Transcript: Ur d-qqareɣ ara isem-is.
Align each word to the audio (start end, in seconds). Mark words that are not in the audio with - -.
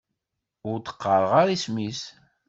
Ur 0.69 0.77
d-qqareɣ 0.79 1.31
ara 1.41 1.55
isem-is. 1.55 2.01